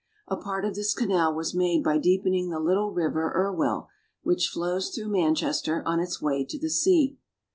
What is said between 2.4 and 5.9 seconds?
the little river Irwell, which flows through Manchester